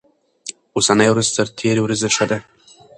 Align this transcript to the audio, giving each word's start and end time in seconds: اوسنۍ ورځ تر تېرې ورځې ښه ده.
اوسنۍ 0.75 1.07
ورځ 1.11 1.27
تر 1.35 1.47
تېرې 1.57 1.81
ورځې 1.83 2.09
ښه 2.15 2.25
ده. 2.31 2.37